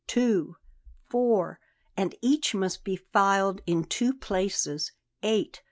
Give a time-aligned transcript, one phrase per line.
[0.07, 0.55] Two,
[1.11, 1.59] four;
[1.95, 5.59] and each must be filed in two places: eight.